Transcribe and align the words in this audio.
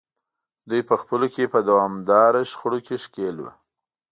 دوی 0.69 0.81
په 0.89 0.95
خپلو 1.01 1.25
کې 1.33 1.51
په 1.53 1.59
دوامداره 1.69 2.41
شخړو 2.51 2.79
کې 2.85 2.95
ښکېل 3.03 3.37
وو. 3.39 3.51